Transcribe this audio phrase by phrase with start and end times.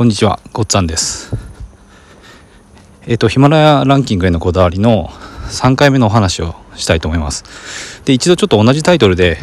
[0.00, 1.30] こんにちは、ごっつぁんです。
[3.02, 5.08] えっ、ー、と、ヒマラヤランキングへのこだわりの
[5.50, 8.02] 3回目のお話をしたいと思います。
[8.06, 9.36] で、一度ちょっと同じタイトルで、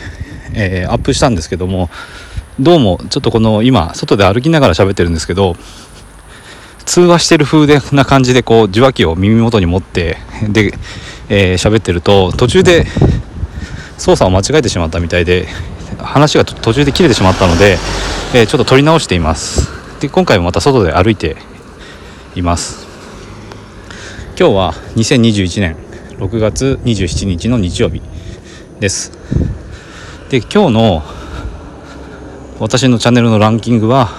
[0.55, 1.91] えー、アップしたんですけども、
[2.59, 5.55] どうもちょっとこの今、外で歩きながら喋ってるんですけど、
[6.85, 10.17] 通話してる風でな感じでこう受話器を耳元に持って
[10.49, 10.73] で、
[11.29, 12.87] えー、喋ってると途中で
[13.99, 15.45] 操作を間違えてしまったみたいで
[15.99, 17.77] 話が途中で切れてしまったので、
[18.33, 21.37] えー、ちょっと撮り直していますで今回もまた外で歩いて
[22.35, 22.85] います。
[24.39, 25.75] 今日は2021年
[26.19, 28.03] 6月27日の日曜日
[28.79, 29.11] です。
[30.29, 31.03] で今日の
[32.59, 34.09] 私のチャンネルのランキングは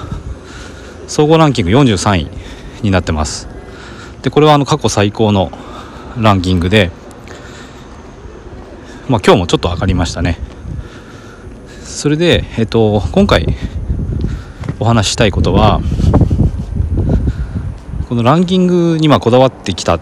[1.06, 2.28] 総合ランキング43位
[2.82, 3.46] になってます。
[4.22, 5.52] でこれはあの過去最高の
[6.16, 6.90] ランキングで
[9.08, 10.38] まあ今日もちょっと上がりましたね。
[11.84, 13.56] それで、えっと、今回
[14.80, 15.80] お話ししたいことは
[18.08, 20.00] このランキングにまこだわってきたっ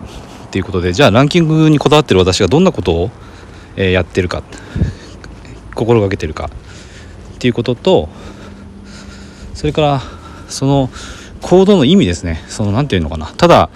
[0.50, 3.10] ていうことでじゃあランキングにこだわってる私がどんなことを、
[3.76, 4.42] えやってるか
[5.74, 6.50] 心がけてるか
[7.34, 8.08] っていうことと
[9.54, 10.00] それから
[10.48, 10.90] その
[11.42, 12.42] 行動の意味ですね。
[12.48, 13.26] その何て言うのかな。
[13.26, 13.68] ただ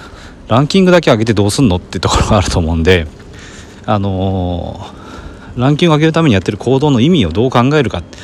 [0.48, 3.06] ランキングだけ上げてどうすんのってところがあると思うんで
[3.84, 5.00] あのー
[5.56, 7.98] ランキングを上げるためにやってる行動の意味をどう考えるか。
[7.98, 8.18] って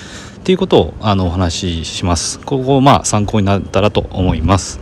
[0.46, 2.38] ていうことをあのお話しします。
[2.38, 4.78] ここまあ参考になったらと思います。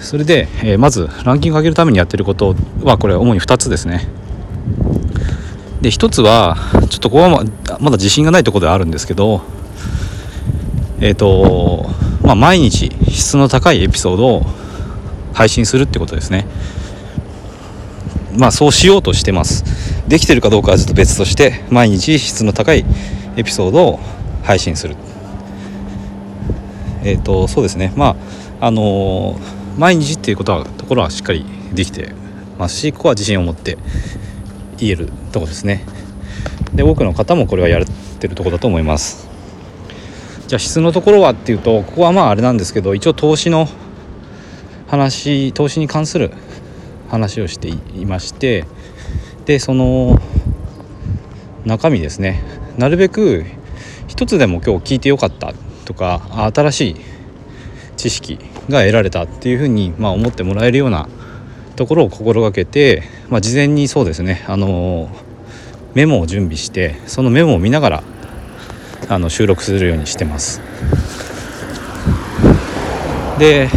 [0.00, 4.08] それで、えー、まずランキング上げるためにやってることはこれ主に2つですね。
[5.80, 6.56] で1つは
[6.90, 7.44] ちょっとここはま
[7.78, 9.42] まだ自信がないところではあるんですけど
[11.00, 11.88] えっ、ー、と
[12.22, 14.42] まあ毎日質の高いエピソードを
[15.34, 16.48] 配信するってことですね。
[18.36, 19.62] まあそうしようとしてます。
[20.08, 22.84] できてるかどうかはちょっと別として毎日質の高い
[23.36, 24.00] エピソードを
[24.42, 24.96] 配信する。
[27.04, 27.92] えっ、ー、とそうですね。
[27.96, 28.16] ま
[28.60, 32.12] ああのー、毎日っていうことはところはしっかりできて
[32.58, 33.78] ますしここは自信を持って
[34.78, 35.84] 言えるとこですね。
[36.74, 37.84] で多くの方もこれはやっ
[38.18, 39.28] てるとこだと思います。
[40.46, 43.68] じゃあ質のところはっていうとここはまああれなんですけど一応投資の
[44.86, 46.30] 話投資に関する
[47.08, 48.66] 話をしていまして
[49.46, 50.18] でその
[51.64, 52.42] 中身ですね。
[52.76, 53.44] なるべく
[54.22, 55.52] 一つでも今日聞いてよかった
[55.84, 56.22] とか
[56.54, 56.96] 新しい
[57.96, 58.38] 知識
[58.68, 61.08] が得られたっていうふうに、まあ、思ってもらえるような
[61.74, 65.10] ところを心がけて、まあ、事前にそうですねあの
[65.94, 68.02] メモを準備してそのメモを見ながら
[69.08, 70.60] あの収録するようにしてます。
[73.40, 73.68] で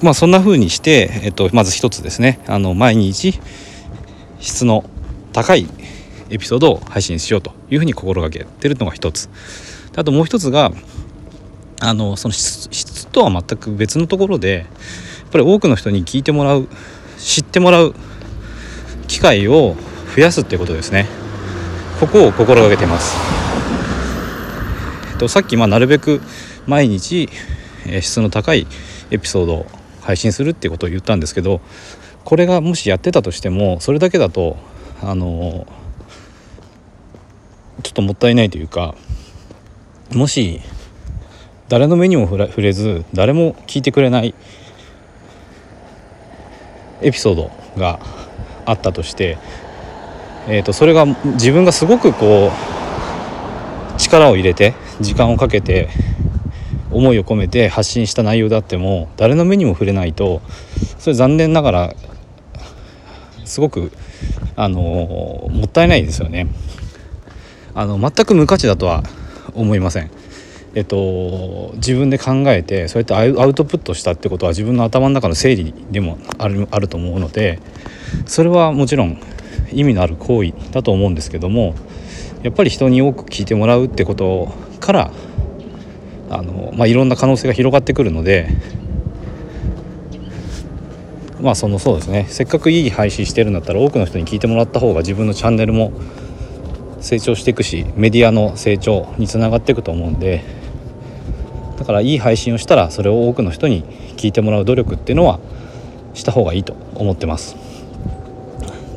[0.00, 3.38] まあそんな風にして、えっと、まず一つですねあの毎日
[4.38, 4.84] 質の
[5.34, 5.66] 高い
[6.30, 9.28] エピソードを配信しようというふうに心がけてるのが一つ。
[9.96, 10.72] あともう一つが
[11.80, 14.64] あのその質とは全く別のところでや
[15.26, 16.68] っぱり多くの人に聞いてもらう
[17.18, 17.94] 知ってもらう
[19.08, 19.76] 機会を
[20.14, 21.06] 増やすっていうことですね。
[22.00, 23.14] ここを心がけてます、
[25.12, 26.22] えっと、さっきまあなるべく
[26.66, 27.28] 毎日
[28.00, 28.66] 質の高い
[29.10, 29.66] エピソードを
[30.00, 31.60] 配信するっていうことを言ったんですけど
[32.24, 34.56] これがもしやってたとしてもそれだけだと
[35.02, 35.66] あの
[37.82, 38.94] ちょっともったいないというか
[40.12, 40.60] もし
[41.68, 44.34] 誰の目にも触れず誰も聞いてくれない
[47.00, 48.00] エピソードが
[48.66, 49.38] あったとして、
[50.48, 52.50] えー、とそれが自分がすごくこ
[53.96, 55.88] う力を入れて時間をかけて
[56.90, 60.42] 思いを込めて発信した内容であっても誰の目にも触れないと
[60.98, 61.94] それ残念ながら
[63.44, 63.92] すごく
[64.56, 66.48] あのもったいないですよね。
[67.74, 69.02] あの全く無価値だとは
[69.54, 70.10] 思いません。
[70.74, 77.58] えっと、自分で考えてそうやってアウトプットしたってことは自分の頭の中の整理でもあるあると思うので
[78.26, 79.20] それはもちろん
[79.72, 81.74] 意味のある行為だと思うんですけども
[82.44, 85.10] やっぱり人に多く聞いてもらうってことから
[86.30, 88.48] あの、まあ、いろんな可能性が広がってくるので
[91.40, 95.92] まあそのそうですねせっかくいい配信してるんだったら多くの人に聞いてもらった方が自分のチャンネルも
[97.00, 100.44] 成長していくしメディアの成長につながっていくと思うんで
[101.78, 103.84] だからいい配信をしたらそれを多くの人に
[104.16, 105.40] 聞いてもらう努力っていうのは
[106.14, 107.56] した方がいいと思ってます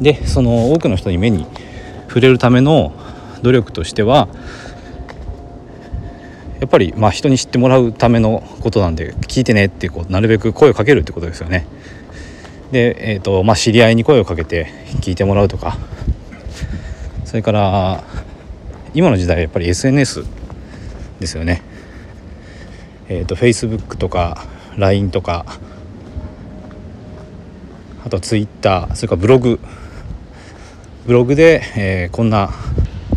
[0.01, 1.45] でその多くの人に目に
[2.07, 2.93] 触れるための
[3.41, 4.27] 努力としては
[6.59, 11.67] やっぱりまあ人に知ってもらうためのことなんで聞いてねってこうなるべく声をかけるってことですよね。
[12.71, 14.67] で、えーとまあ、知り合いに声をかけて
[15.01, 15.77] 聞いてもらうとか
[17.33, 18.03] それから
[18.93, 20.23] 今の時代やっぱり SNS
[21.19, 21.63] ですよね。
[23.09, 24.45] えーと、Facebook とか
[24.77, 25.43] LINE とか
[28.05, 29.59] あと Twitter それからブログ。
[31.07, 32.51] ブログで、えー、こんな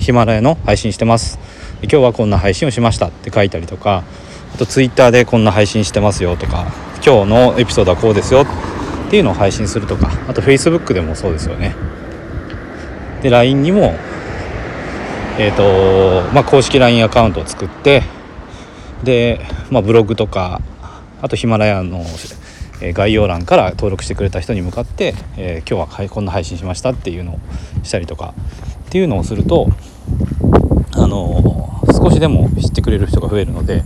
[0.01, 1.39] ヒマラヤの配信してます。
[1.83, 4.03] 今日はこんな配信をしましたって書いたりとか
[4.55, 6.73] あと Twitter でこんな配信してますよとか
[7.05, 11.77] 今日のエピソードはこうですよっていうのを配信するとかあと Facebook でもそうですよね。
[13.21, 13.95] で LINE にも
[15.39, 18.03] えっ、ー、とまあ公式 LINE アカウントを作って
[19.05, 19.41] で、
[19.71, 20.63] まあ、ブログとか
[21.21, 22.05] あとヒマラヤの
[22.81, 27.39] 概要欄から登録してくれた人に向かって、えー、今日はこんな配信しましたっていうのを
[27.83, 28.35] したりとか
[28.87, 29.69] っていうのをすると
[30.95, 33.85] あのー、少しでも知ってくれる人が増えるので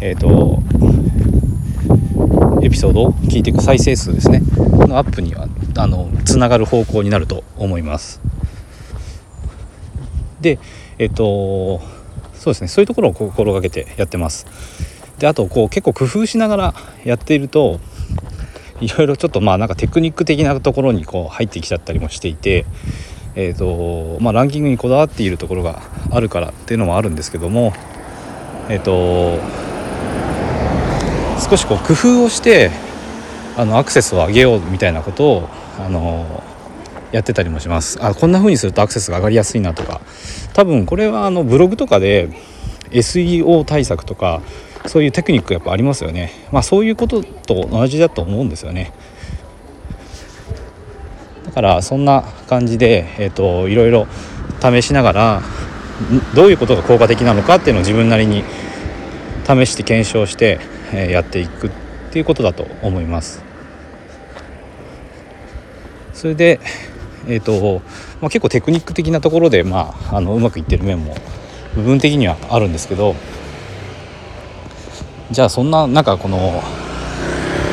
[0.00, 0.62] えっ、ー、と
[2.64, 4.42] エピソードを聞いていく再生数ですね
[4.86, 8.31] のアップにはあのつながる方向になると思います。
[10.42, 10.58] で
[10.98, 11.80] えっ、と
[12.34, 14.46] そうですねそういうところを心がけてやってます。
[15.18, 16.74] であとこう結構工夫しながら
[17.04, 17.78] やっていると
[18.80, 22.66] いろいろちょっとまあなんかテクニック的なところにこう入ってきちゃったりもしていて、
[23.36, 25.80] えーとまあ、ランキングにこだわっているところが
[26.10, 27.72] あるからっていうのもあるんですけども
[28.68, 29.38] えっ、ー、と
[31.48, 32.72] 少しこう工夫をして
[33.56, 35.48] あのアクセスを上げようみたいなことを
[35.78, 36.42] あの
[37.12, 37.98] やってたりもします。
[38.04, 40.00] あこんな風にするとアクセスが上がりやすいなとか。
[40.54, 42.28] 多分これはあのブログとかで
[42.90, 44.42] SEO 対策とか
[44.86, 46.32] そういうテクニックやっぱありますよね。
[46.50, 48.92] まあそういうことと同じだと思うんですよね。
[51.46, 54.06] だからそんな感じで、えーと、いろいろ
[54.62, 55.42] 試しながら
[56.34, 58.42] どういうことが効果的なのかっていうのを自分なりに
[59.44, 60.60] 試して検証して、
[60.94, 61.70] え、やっていくっ
[62.10, 63.42] ていうことだと思います。
[66.14, 66.60] それで
[67.26, 67.82] えーと
[68.20, 71.14] まあ、結構テクニック的なところで、まあ、あのうまくいってる面も
[71.74, 73.14] 部分的にはあるんですけど
[75.30, 76.62] じゃあそんななんかこの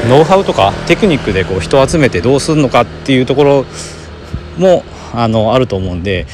[0.08, 3.66] ノウハウとかテクニックでこう人を集めてどうするのかっていうところ
[4.58, 6.26] もあのあると思うんで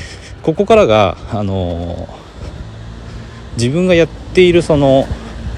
[0.43, 2.07] ここからがあの
[3.57, 5.05] 自分がやっているその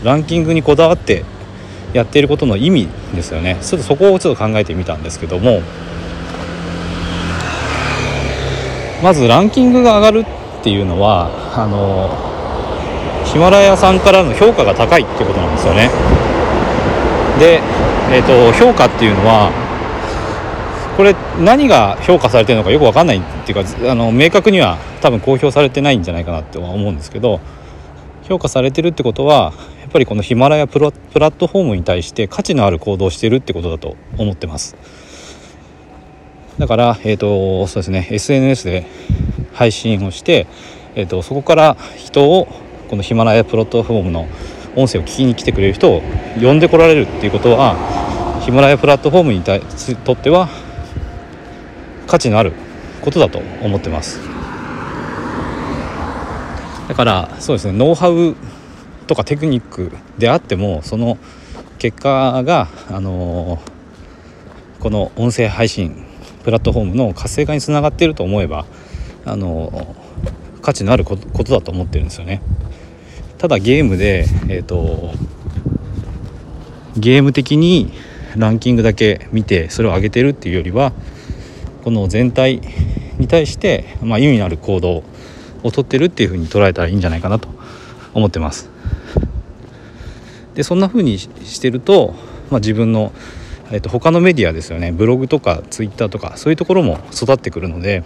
[0.03, 1.25] ランキングにこだわって
[1.93, 3.57] やっていることの意味ですよね。
[3.61, 5.61] ちょっとそこをちょっと考えてみたんですけども
[9.03, 10.25] まずランキングが上がる
[10.59, 12.09] っていうのはあの
[13.25, 15.89] ヒマラヤさんからの評価が高いってことなんですよね
[17.39, 17.61] で、
[18.11, 19.51] えーと、評価っていうのは
[20.97, 27.39] これ何が評価されてるのかよく分かんないっていうかあの明確には多分公表されてないんじゃないかなって思うんですけど
[28.23, 34.75] 評価されてるってことはやっぱりこのヒマラヤプラットフォームに対して価値のある行動をしてるってことだと思ってます。
[36.57, 38.85] だから、えーとそうですね、SNS で
[39.53, 40.47] 配信をして、
[40.95, 42.47] えーと、そこから人を
[42.89, 44.27] このヒマラヤプラットフォームの
[44.75, 46.01] 音声を聞きに来てくれる人を
[46.41, 47.75] 呼んでこられるっていうことは
[48.43, 50.49] ヒマラヤプラットフォームにとっては
[52.07, 52.53] 価値のある
[53.01, 54.19] ことだと思ってます。
[56.87, 58.35] だからそうですねノウハウ
[59.07, 61.17] とかテクニックであってもその
[61.79, 66.05] 結果があのー、この音声配信
[66.47, 68.65] プラットフォームの活性化につながっていると思えば
[69.25, 69.93] あの
[70.61, 72.41] 価値のあることだと思ってるんですよね。
[73.37, 75.11] ただゲームで、えーと、
[76.95, 77.91] ゲーム的に
[78.37, 80.93] ランキングだけ見てそれを上げてるっていうよりは
[81.83, 82.61] この全体
[83.17, 85.03] に対して、まあ、意味のある行動
[85.63, 87.49] をとってるっていうふうに捉えたらいいんじゃないかなと
[88.13, 88.69] 思ってます。
[90.55, 92.15] でそんなふうにしてると、
[92.49, 93.11] まあ、自分の
[93.71, 94.91] えー、と他のメディアですよね。
[94.91, 98.03] ブログとかツイッターとかそういうところも育ってくるので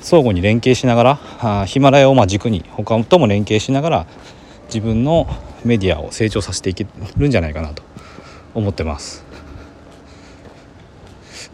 [0.00, 4.06] 相互に連携しながらあヒマラヤをま軸に他とも連携しながら
[4.66, 5.26] 自分の
[5.64, 7.82] メディアを成長させていけるんじゃないかなと
[8.54, 9.24] 思ってます。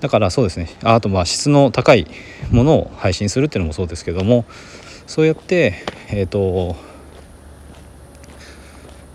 [0.01, 0.69] だからそうですね。
[0.83, 2.07] あとまあ質の高い
[2.51, 4.45] ものを配信するっていうのもそうですけども
[5.07, 5.75] そうやって
[6.11, 6.77] えっ、ー、と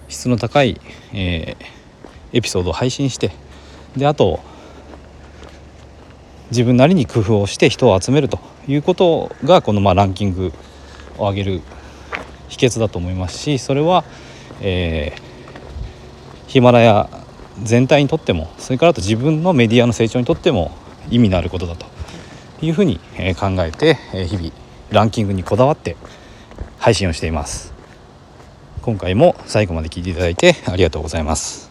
[0.07, 0.81] 質の高い、
[1.13, 1.80] えー
[2.33, 3.31] エピソードを配信して
[3.95, 4.39] であと
[6.51, 10.51] 自分なりに工夫をして人を集めるということがこのまあランキング
[11.17, 11.61] を上げる
[12.49, 14.03] 秘訣だと思いますしそれは、
[16.47, 17.09] ヒマラヤ
[17.63, 20.71] 全体にとってもそれからあと自分のメディアの成長にとっても
[21.09, 21.85] 意味のあることだと
[22.61, 22.99] いうふうに
[23.39, 23.95] 考えて
[24.25, 24.51] 日々
[24.91, 25.95] ランキングにこだわって
[26.77, 27.73] 配信をしています。
[28.81, 31.70] 今回も最後まで聞いていただいてありがとうございます。